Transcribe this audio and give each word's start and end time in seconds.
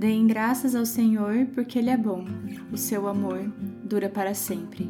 Deem 0.00 0.26
graças 0.26 0.74
ao 0.74 0.86
Senhor, 0.86 1.44
porque 1.54 1.78
Ele 1.78 1.90
é 1.90 1.96
bom. 1.96 2.24
O 2.72 2.76
seu 2.78 3.06
amor 3.06 3.52
dura 3.84 4.08
para 4.08 4.32
sempre. 4.32 4.88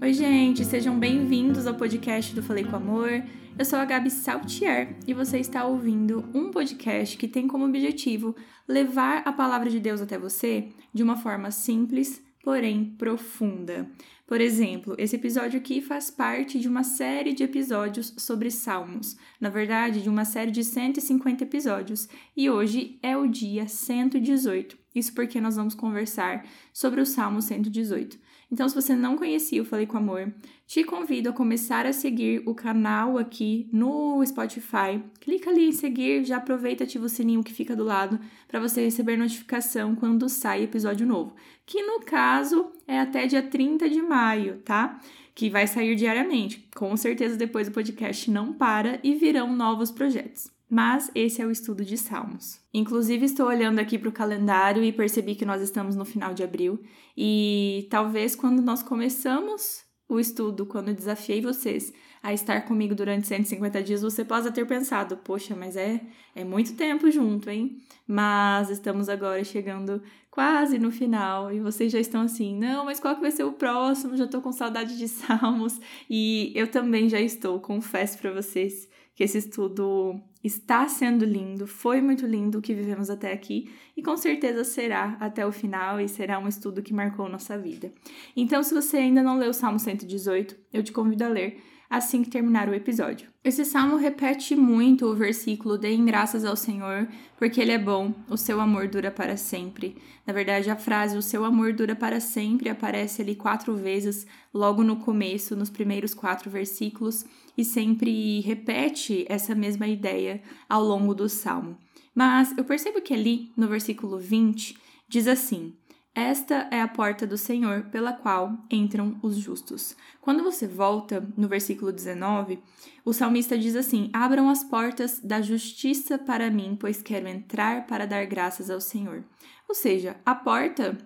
Oi, 0.00 0.12
gente, 0.12 0.64
sejam 0.64 0.96
bem-vindos 0.96 1.66
ao 1.66 1.74
podcast 1.74 2.32
do 2.32 2.44
Falei 2.44 2.62
com 2.62 2.76
Amor. 2.76 3.24
Eu 3.58 3.64
sou 3.64 3.76
a 3.76 3.84
Gabi 3.84 4.08
Saltier 4.08 4.96
e 5.04 5.12
você 5.12 5.40
está 5.40 5.64
ouvindo 5.64 6.26
um 6.32 6.52
podcast 6.52 7.18
que 7.18 7.26
tem 7.26 7.48
como 7.48 7.64
objetivo 7.64 8.36
levar 8.68 9.24
a 9.26 9.32
palavra 9.32 9.68
de 9.68 9.80
Deus 9.80 10.00
até 10.00 10.16
você 10.16 10.68
de 10.94 11.02
uma 11.02 11.16
forma 11.16 11.50
simples, 11.50 12.22
porém 12.42 12.94
profunda. 12.98 13.90
Por 14.26 14.40
exemplo, 14.40 14.94
esse 14.98 15.16
episódio 15.16 15.58
aqui 15.58 15.80
faz 15.80 16.10
parte 16.10 16.58
de 16.58 16.68
uma 16.68 16.84
série 16.84 17.32
de 17.32 17.42
episódios 17.42 18.14
sobre 18.18 18.50
Salmos, 18.50 19.16
na 19.40 19.48
verdade, 19.48 20.02
de 20.02 20.08
uma 20.08 20.24
série 20.26 20.50
de 20.50 20.62
150 20.62 21.44
episódios, 21.44 22.08
e 22.36 22.50
hoje 22.50 22.98
é 23.02 23.16
o 23.16 23.26
dia 23.26 23.66
118. 23.66 24.76
Isso 24.98 25.14
porque 25.14 25.40
nós 25.40 25.56
vamos 25.56 25.74
conversar 25.74 26.44
sobre 26.72 27.00
o 27.00 27.06
Salmo 27.06 27.40
118. 27.40 28.18
Então, 28.50 28.66
se 28.66 28.74
você 28.74 28.96
não 28.96 29.16
conhecia 29.16 29.60
o 29.60 29.64
Falei 29.64 29.86
com 29.86 29.98
Amor, 29.98 30.32
te 30.66 30.82
convido 30.82 31.28
a 31.28 31.32
começar 31.32 31.84
a 31.84 31.92
seguir 31.92 32.42
o 32.46 32.54
canal 32.54 33.18
aqui 33.18 33.68
no 33.70 34.24
Spotify. 34.24 35.02
Clica 35.20 35.50
ali 35.50 35.68
em 35.68 35.72
seguir, 35.72 36.24
já 36.24 36.38
aproveita 36.38 36.82
e 36.82 36.86
ativa 36.86 37.04
o 37.04 37.10
sininho 37.10 37.44
que 37.44 37.52
fica 37.52 37.76
do 37.76 37.84
lado 37.84 38.18
para 38.48 38.58
você 38.58 38.82
receber 38.82 39.18
notificação 39.18 39.94
quando 39.94 40.28
sai 40.28 40.62
episódio 40.64 41.06
novo, 41.06 41.36
que 41.66 41.82
no 41.82 42.00
caso 42.00 42.72
é 42.86 42.98
até 42.98 43.26
dia 43.26 43.42
30 43.42 43.88
de 43.88 44.00
maio, 44.00 44.62
tá? 44.64 44.98
Que 45.34 45.50
vai 45.50 45.66
sair 45.66 45.94
diariamente. 45.94 46.66
Com 46.74 46.96
certeza 46.96 47.36
depois 47.36 47.68
o 47.68 47.72
podcast 47.72 48.30
não 48.30 48.52
para 48.52 48.98
e 49.04 49.14
virão 49.14 49.54
novos 49.54 49.90
projetos 49.90 50.57
mas 50.70 51.10
esse 51.14 51.40
é 51.40 51.46
o 51.46 51.50
estudo 51.50 51.84
de 51.84 51.96
Salmos. 51.96 52.60
Inclusive, 52.72 53.24
estou 53.24 53.46
olhando 53.46 53.78
aqui 53.78 53.98
para 53.98 54.08
o 54.08 54.12
calendário 54.12 54.84
e 54.84 54.92
percebi 54.92 55.34
que 55.34 55.46
nós 55.46 55.62
estamos 55.62 55.96
no 55.96 56.04
final 56.04 56.34
de 56.34 56.42
abril, 56.42 56.80
e 57.16 57.86
talvez 57.90 58.36
quando 58.36 58.60
nós 58.62 58.82
começamos 58.82 59.86
o 60.08 60.18
estudo, 60.18 60.64
quando 60.64 60.94
desafiei 60.94 61.40
vocês 61.40 61.92
a 62.22 62.32
estar 62.32 62.62
comigo 62.62 62.94
durante 62.94 63.26
150 63.26 63.82
dias, 63.82 64.02
você 64.02 64.24
possa 64.24 64.50
ter 64.50 64.66
pensado, 64.66 65.16
poxa, 65.18 65.54
mas 65.54 65.76
é, 65.76 66.00
é 66.34 66.44
muito 66.44 66.74
tempo 66.74 67.10
junto, 67.10 67.50
hein? 67.50 67.78
Mas 68.06 68.70
estamos 68.70 69.08
agora 69.08 69.44
chegando 69.44 70.02
quase 70.30 70.78
no 70.78 70.90
final 70.90 71.52
e 71.52 71.60
vocês 71.60 71.92
já 71.92 72.00
estão 72.00 72.22
assim, 72.22 72.58
não, 72.58 72.84
mas 72.84 72.98
qual 72.98 73.14
que 73.14 73.20
vai 73.20 73.30
ser 73.30 73.44
o 73.44 73.52
próximo? 73.52 74.16
Já 74.16 74.24
estou 74.24 74.40
com 74.40 74.50
saudade 74.50 74.96
de 74.96 75.08
salmos 75.08 75.78
e 76.08 76.52
eu 76.54 76.68
também 76.70 77.08
já 77.08 77.20
estou, 77.20 77.60
confesso 77.60 78.18
para 78.18 78.32
vocês 78.32 78.88
que 79.18 79.24
esse 79.24 79.38
estudo 79.38 80.14
está 80.44 80.86
sendo 80.86 81.24
lindo, 81.24 81.66
foi 81.66 82.00
muito 82.00 82.24
lindo 82.24 82.58
o 82.58 82.62
que 82.62 82.72
vivemos 82.72 83.10
até 83.10 83.32
aqui 83.32 83.68
e 83.96 84.00
com 84.00 84.16
certeza 84.16 84.62
será 84.62 85.16
até 85.18 85.44
o 85.44 85.50
final 85.50 86.00
e 86.00 86.08
será 86.08 86.38
um 86.38 86.46
estudo 86.46 86.84
que 86.84 86.94
marcou 86.94 87.28
nossa 87.28 87.58
vida. 87.58 87.92
Então, 88.36 88.62
se 88.62 88.72
você 88.72 88.98
ainda 88.98 89.20
não 89.20 89.36
leu 89.36 89.50
o 89.50 89.52
Salmo 89.52 89.80
118, 89.80 90.56
eu 90.72 90.84
te 90.84 90.92
convido 90.92 91.24
a 91.24 91.28
ler 91.28 91.60
assim 91.88 92.22
que 92.22 92.30
terminar 92.30 92.68
o 92.68 92.74
episódio. 92.74 93.28
Esse 93.42 93.64
salmo 93.64 93.96
repete 93.96 94.54
muito 94.54 95.06
o 95.06 95.14
versículo: 95.14 95.78
Deem 95.78 96.04
graças 96.04 96.44
ao 96.44 96.56
Senhor, 96.56 97.08
porque 97.38 97.60
Ele 97.60 97.72
é 97.72 97.78
bom, 97.78 98.12
o 98.28 98.36
seu 98.36 98.60
amor 98.60 98.88
dura 98.88 99.10
para 99.10 99.36
sempre. 99.36 99.96
Na 100.26 100.32
verdade, 100.32 100.70
a 100.70 100.76
frase 100.76 101.16
o 101.16 101.22
seu 101.22 101.44
amor 101.44 101.72
dura 101.72 101.96
para 101.96 102.20
sempre 102.20 102.68
aparece 102.68 103.22
ali 103.22 103.34
quatro 103.34 103.74
vezes, 103.74 104.26
logo 104.52 104.82
no 104.82 104.96
começo, 104.96 105.56
nos 105.56 105.70
primeiros 105.70 106.12
quatro 106.12 106.50
versículos, 106.50 107.24
e 107.56 107.64
sempre 107.64 108.40
repete 108.40 109.24
essa 109.28 109.54
mesma 109.54 109.86
ideia 109.86 110.42
ao 110.68 110.84
longo 110.84 111.14
do 111.14 111.28
salmo. 111.28 111.78
Mas 112.14 112.56
eu 112.58 112.64
percebo 112.64 113.00
que 113.00 113.14
ali, 113.14 113.52
no 113.56 113.68
versículo 113.68 114.18
20, 114.18 114.76
diz 115.08 115.26
assim: 115.26 115.72
esta 116.18 116.68
é 116.70 116.80
a 116.80 116.88
porta 116.88 117.26
do 117.26 117.38
Senhor 117.38 117.84
pela 117.84 118.12
qual 118.12 118.58
entram 118.70 119.18
os 119.22 119.36
justos. 119.36 119.96
Quando 120.20 120.42
você 120.42 120.66
volta 120.66 121.26
no 121.36 121.46
versículo 121.46 121.92
19, 121.92 122.58
o 123.04 123.12
salmista 123.12 123.56
diz 123.56 123.76
assim: 123.76 124.10
Abram 124.12 124.48
as 124.48 124.64
portas 124.64 125.20
da 125.20 125.40
justiça 125.40 126.18
para 126.18 126.50
mim, 126.50 126.76
pois 126.78 127.00
quero 127.00 127.28
entrar 127.28 127.86
para 127.86 128.06
dar 128.06 128.26
graças 128.26 128.68
ao 128.68 128.80
Senhor. 128.80 129.24
Ou 129.68 129.74
seja, 129.74 130.16
a 130.26 130.34
porta 130.34 130.98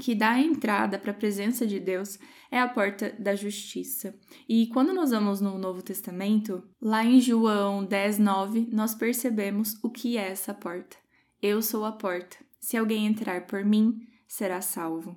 que 0.00 0.14
dá 0.14 0.32
a 0.32 0.40
entrada 0.40 0.98
para 0.98 1.10
a 1.10 1.14
presença 1.14 1.66
de 1.66 1.78
Deus 1.80 2.18
é 2.50 2.60
a 2.60 2.68
porta 2.68 3.14
da 3.18 3.34
justiça. 3.34 4.14
E 4.48 4.68
quando 4.68 4.94
nós 4.94 5.10
vamos 5.10 5.40
no 5.40 5.58
Novo 5.58 5.82
Testamento, 5.82 6.62
lá 6.80 7.04
em 7.04 7.20
João 7.20 7.84
10, 7.84 8.18
9, 8.18 8.68
nós 8.72 8.94
percebemos 8.94 9.78
o 9.82 9.90
que 9.90 10.16
é 10.16 10.28
essa 10.28 10.54
porta. 10.54 10.96
Eu 11.42 11.60
sou 11.60 11.84
a 11.84 11.92
porta. 11.92 12.36
Se 12.60 12.76
alguém 12.76 13.06
entrar 13.06 13.46
por 13.46 13.64
mim, 13.64 14.00
será 14.28 14.60
salvo. 14.60 15.16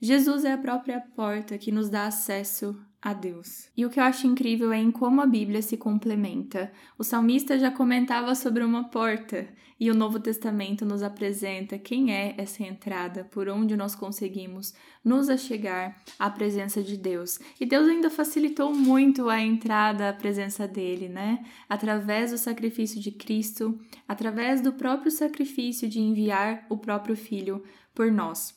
Jesus 0.00 0.44
é 0.44 0.52
a 0.52 0.58
própria 0.58 1.00
porta 1.00 1.56
que 1.56 1.70
nos 1.70 1.88
dá 1.88 2.06
acesso 2.06 2.76
a 3.00 3.12
Deus. 3.12 3.68
E 3.76 3.86
o 3.86 3.90
que 3.90 4.00
eu 4.00 4.04
acho 4.04 4.26
incrível 4.26 4.72
é 4.72 4.78
em 4.78 4.90
como 4.90 5.20
a 5.20 5.26
Bíblia 5.26 5.62
se 5.62 5.76
complementa. 5.76 6.72
O 6.98 7.04
salmista 7.04 7.58
já 7.58 7.70
comentava 7.70 8.34
sobre 8.34 8.64
uma 8.64 8.90
porta 8.90 9.46
e 9.78 9.90
o 9.90 9.94
Novo 9.94 10.18
Testamento 10.18 10.84
nos 10.84 11.02
apresenta 11.02 11.78
quem 11.78 12.12
é 12.12 12.34
essa 12.38 12.62
entrada, 12.62 13.24
por 13.24 13.48
onde 13.48 13.76
nós 13.76 13.94
conseguimos 13.94 14.74
nos 15.04 15.28
achegar 15.28 16.02
à 16.18 16.30
presença 16.30 16.82
de 16.82 16.96
Deus. 16.96 17.38
E 17.60 17.66
Deus 17.66 17.86
ainda 17.86 18.10
facilitou 18.10 18.74
muito 18.74 19.28
a 19.28 19.40
entrada 19.40 20.08
à 20.08 20.12
presença 20.12 20.66
dele, 20.66 21.08
né? 21.08 21.44
Através 21.68 22.32
do 22.32 22.38
sacrifício 22.38 23.00
de 23.00 23.12
Cristo, 23.12 23.78
através 24.08 24.60
do 24.60 24.72
próprio 24.72 25.10
sacrifício 25.10 25.88
de 25.88 26.00
enviar 26.00 26.66
o 26.70 26.78
próprio 26.78 27.14
filho 27.14 27.62
por 27.96 28.12
nós. 28.12 28.54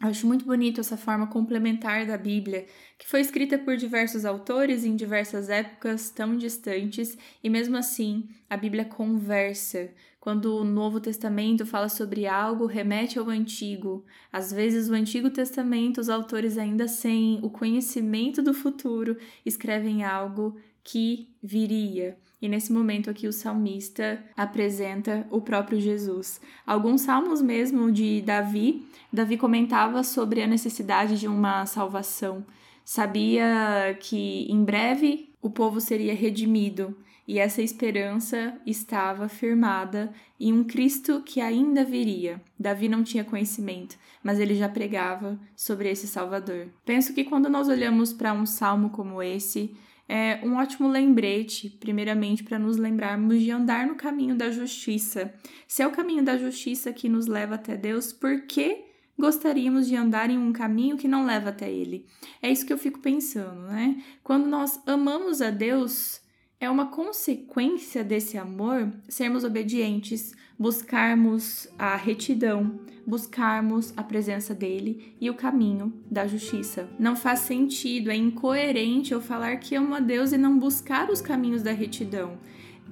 Acho 0.00 0.26
muito 0.26 0.44
bonito 0.44 0.80
essa 0.80 0.96
forma 0.96 1.28
complementar 1.28 2.04
da 2.04 2.18
Bíblia, 2.18 2.66
que 2.98 3.08
foi 3.08 3.20
escrita 3.20 3.56
por 3.56 3.76
diversos 3.76 4.24
autores 4.24 4.84
em 4.84 4.96
diversas 4.96 5.48
épocas 5.48 6.10
tão 6.10 6.36
distantes, 6.36 7.16
e 7.44 7.48
mesmo 7.48 7.76
assim 7.76 8.28
a 8.50 8.56
Bíblia 8.56 8.84
conversa. 8.84 9.90
Quando 10.18 10.56
o 10.56 10.64
Novo 10.64 10.98
Testamento 10.98 11.64
fala 11.66 11.88
sobre 11.88 12.26
algo, 12.26 12.66
remete 12.66 13.18
ao 13.18 13.28
Antigo. 13.28 14.04
Às 14.32 14.52
vezes, 14.52 14.88
o 14.88 14.94
Antigo 14.94 15.30
Testamento, 15.30 16.00
os 16.00 16.08
autores, 16.08 16.58
ainda 16.58 16.88
sem 16.88 17.38
o 17.42 17.50
conhecimento 17.50 18.42
do 18.42 18.54
futuro, 18.54 19.16
escrevem 19.44 20.02
algo 20.04 20.56
que 20.82 21.28
viria. 21.42 22.16
E 22.40 22.48
nesse 22.48 22.72
momento 22.72 23.08
aqui 23.08 23.28
o 23.28 23.32
salmista 23.32 24.22
apresenta 24.36 25.26
o 25.30 25.40
próprio 25.40 25.80
Jesus. 25.80 26.40
Alguns 26.66 27.02
salmos 27.02 27.40
mesmo 27.40 27.90
de 27.92 28.20
Davi, 28.22 28.84
Davi 29.12 29.36
comentava 29.36 30.02
sobre 30.02 30.42
a 30.42 30.46
necessidade 30.46 31.18
de 31.20 31.28
uma 31.28 31.66
salvação. 31.66 32.44
Sabia 32.84 33.96
que 34.00 34.46
em 34.50 34.64
breve 34.64 35.30
o 35.40 35.50
povo 35.50 35.80
seria 35.80 36.14
redimido 36.14 36.96
e 37.26 37.38
essa 37.38 37.62
esperança 37.62 38.58
estava 38.66 39.28
firmada 39.28 40.12
em 40.38 40.52
um 40.52 40.64
Cristo 40.64 41.22
que 41.24 41.40
ainda 41.40 41.84
viria. 41.84 42.40
Davi 42.58 42.88
não 42.88 43.04
tinha 43.04 43.24
conhecimento, 43.24 43.96
mas 44.22 44.40
ele 44.40 44.56
já 44.56 44.68
pregava 44.68 45.38
sobre 45.54 45.88
esse 45.90 46.08
Salvador. 46.08 46.68
Penso 46.84 47.14
que 47.14 47.24
quando 47.24 47.48
nós 47.48 47.68
olhamos 47.68 48.12
para 48.12 48.32
um 48.32 48.44
salmo 48.44 48.90
como 48.90 49.22
esse, 49.22 49.76
é 50.14 50.38
um 50.44 50.56
ótimo 50.56 50.88
lembrete, 50.88 51.70
primeiramente, 51.70 52.44
para 52.44 52.58
nos 52.58 52.76
lembrarmos 52.76 53.40
de 53.40 53.50
andar 53.50 53.86
no 53.86 53.94
caminho 53.94 54.34
da 54.34 54.50
justiça. 54.50 55.32
Se 55.66 55.82
é 55.82 55.86
o 55.86 55.90
caminho 55.90 56.22
da 56.22 56.36
justiça 56.36 56.92
que 56.92 57.08
nos 57.08 57.26
leva 57.26 57.54
até 57.54 57.78
Deus, 57.78 58.12
por 58.12 58.42
que 58.42 58.84
gostaríamos 59.18 59.86
de 59.86 59.96
andar 59.96 60.28
em 60.28 60.36
um 60.36 60.52
caminho 60.52 60.98
que 60.98 61.08
não 61.08 61.24
leva 61.24 61.48
até 61.48 61.72
Ele? 61.72 62.04
É 62.42 62.52
isso 62.52 62.66
que 62.66 62.74
eu 62.74 62.76
fico 62.76 62.98
pensando, 62.98 63.62
né? 63.68 64.04
Quando 64.22 64.46
nós 64.46 64.78
amamos 64.86 65.40
a 65.40 65.48
Deus, 65.48 66.20
é 66.62 66.70
uma 66.70 66.86
consequência 66.86 68.04
desse 68.04 68.38
amor 68.38 68.92
sermos 69.08 69.42
obedientes, 69.42 70.32
buscarmos 70.56 71.66
a 71.76 71.96
retidão, 71.96 72.78
buscarmos 73.04 73.92
a 73.96 74.02
presença 74.04 74.54
dele 74.54 75.12
e 75.20 75.28
o 75.28 75.34
caminho 75.34 75.92
da 76.08 76.24
justiça. 76.24 76.88
Não 77.00 77.16
faz 77.16 77.40
sentido, 77.40 78.12
é 78.12 78.14
incoerente 78.14 79.10
eu 79.10 79.20
falar 79.20 79.56
que 79.56 79.74
amo 79.74 79.92
a 79.92 79.98
Deus 79.98 80.30
e 80.30 80.38
não 80.38 80.56
buscar 80.56 81.10
os 81.10 81.20
caminhos 81.20 81.64
da 81.64 81.72
retidão. 81.72 82.38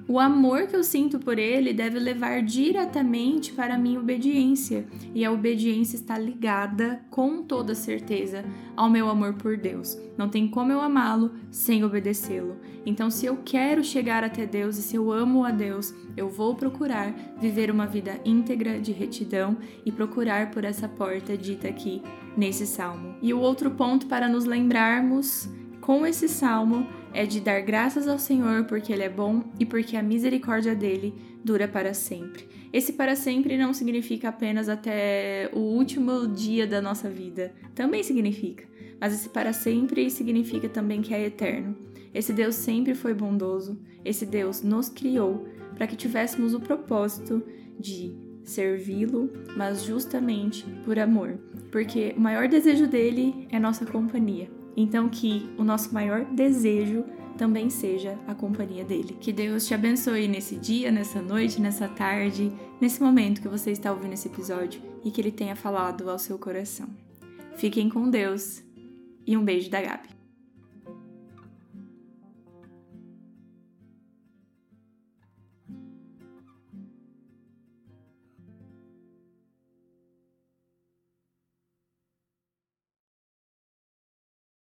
O 0.07 0.19
amor 0.19 0.67
que 0.67 0.75
eu 0.75 0.83
sinto 0.83 1.19
por 1.19 1.37
ele 1.39 1.73
deve 1.73 1.99
levar 1.99 2.41
diretamente 2.41 3.53
para 3.53 3.75
a 3.75 3.77
minha 3.77 3.99
obediência, 3.99 4.85
e 5.13 5.23
a 5.23 5.31
obediência 5.31 5.95
está 5.95 6.17
ligada 6.17 7.01
com 7.09 7.43
toda 7.43 7.75
certeza 7.75 8.43
ao 8.75 8.89
meu 8.89 9.09
amor 9.09 9.33
por 9.35 9.55
Deus. 9.57 9.97
Não 10.17 10.27
tem 10.27 10.47
como 10.47 10.71
eu 10.71 10.81
amá-lo 10.81 11.31
sem 11.49 11.83
obedecê-lo. 11.83 12.57
Então, 12.85 13.09
se 13.09 13.25
eu 13.25 13.37
quero 13.45 13.83
chegar 13.83 14.23
até 14.23 14.45
Deus 14.45 14.77
e 14.77 14.81
se 14.81 14.95
eu 14.95 15.11
amo 15.11 15.45
a 15.45 15.51
Deus, 15.51 15.93
eu 16.17 16.27
vou 16.27 16.55
procurar 16.55 17.13
viver 17.39 17.69
uma 17.69 17.85
vida 17.85 18.19
íntegra 18.25 18.79
de 18.79 18.91
retidão 18.91 19.57
e 19.85 19.91
procurar 19.91 20.51
por 20.51 20.63
essa 20.63 20.89
porta 20.89 21.37
dita 21.37 21.67
aqui 21.67 22.01
nesse 22.35 22.65
salmo. 22.65 23.15
E 23.21 23.33
o 23.33 23.39
outro 23.39 23.71
ponto 23.71 24.07
para 24.07 24.27
nos 24.27 24.45
lembrarmos 24.45 25.47
com 25.81 26.05
esse 26.05 26.29
salmo 26.29 26.87
é 27.13 27.25
de 27.25 27.41
dar 27.41 27.59
graças 27.61 28.07
ao 28.07 28.19
Senhor 28.19 28.65
porque 28.65 28.93
Ele 28.93 29.03
é 29.03 29.09
bom 29.09 29.43
e 29.59 29.65
porque 29.65 29.97
a 29.97 30.03
misericórdia 30.03 30.75
dele 30.75 31.13
dura 31.43 31.67
para 31.67 31.93
sempre. 31.93 32.47
Esse 32.71 32.93
para 32.93 33.15
sempre 33.15 33.57
não 33.57 33.73
significa 33.73 34.29
apenas 34.29 34.69
até 34.69 35.49
o 35.51 35.59
último 35.59 36.27
dia 36.27 36.65
da 36.65 36.81
nossa 36.81 37.09
vida, 37.09 37.53
também 37.75 38.03
significa, 38.03 38.63
mas 38.99 39.13
esse 39.13 39.27
para 39.27 39.51
sempre 39.51 40.09
significa 40.09 40.69
também 40.69 41.01
que 41.01 41.13
é 41.13 41.25
eterno. 41.25 41.75
Esse 42.13 42.31
Deus 42.31 42.55
sempre 42.55 42.93
foi 42.93 43.13
bondoso, 43.13 43.77
esse 44.05 44.25
Deus 44.25 44.61
nos 44.61 44.87
criou 44.87 45.47
para 45.75 45.87
que 45.87 45.95
tivéssemos 45.95 46.53
o 46.53 46.59
propósito 46.59 47.43
de 47.79 48.15
servi-lo, 48.43 49.31
mas 49.57 49.83
justamente 49.83 50.65
por 50.85 50.99
amor, 50.99 51.39
porque 51.71 52.13
o 52.15 52.19
maior 52.21 52.47
desejo 52.47 52.87
dele 52.87 53.47
é 53.49 53.59
nossa 53.59 53.85
companhia. 53.85 54.60
Então, 54.75 55.09
que 55.09 55.49
o 55.57 55.63
nosso 55.63 55.93
maior 55.93 56.25
desejo 56.25 57.03
também 57.37 57.69
seja 57.69 58.17
a 58.27 58.35
companhia 58.35 58.83
dele. 58.83 59.17
Que 59.19 59.33
Deus 59.33 59.65
te 59.65 59.73
abençoe 59.73 60.27
nesse 60.27 60.55
dia, 60.55 60.91
nessa 60.91 61.21
noite, 61.21 61.59
nessa 61.59 61.87
tarde, 61.87 62.51
nesse 62.79 63.01
momento 63.01 63.41
que 63.41 63.47
você 63.47 63.71
está 63.71 63.91
ouvindo 63.91 64.13
esse 64.13 64.27
episódio 64.27 64.81
e 65.03 65.09
que 65.09 65.19
ele 65.19 65.31
tenha 65.31 65.55
falado 65.55 66.09
ao 66.09 66.19
seu 66.19 66.37
coração. 66.37 66.87
Fiquem 67.55 67.89
com 67.89 68.09
Deus 68.09 68.61
e 69.25 69.35
um 69.35 69.43
beijo 69.43 69.69
da 69.69 69.81
Gabi. 69.81 70.20